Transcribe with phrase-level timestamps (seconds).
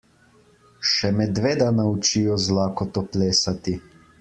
[0.91, 3.79] Še medveda naučijo z lakoto plesati.